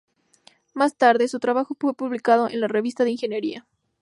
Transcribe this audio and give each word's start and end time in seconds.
Más 0.73 0.95
tarde, 0.97 1.27
su 1.27 1.37
trabajo 1.39 1.77
fue 1.79 1.93
publicado 1.93 2.49
en 2.49 2.59
"La 2.59 2.67
Revista 2.67 3.03
de 3.03 3.11
Ingeniería. 3.11 3.67